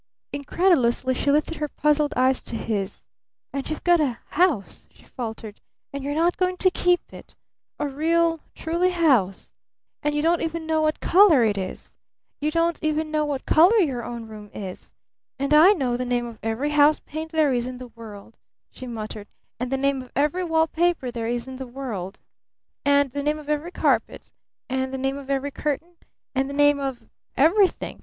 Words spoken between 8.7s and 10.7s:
house? And you don't even